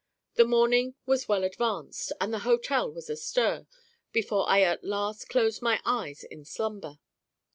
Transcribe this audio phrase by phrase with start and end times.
[0.33, 3.67] The morning was well advanced, and the hotel was astir,
[4.11, 6.97] before I at last closed my eyes in slumber.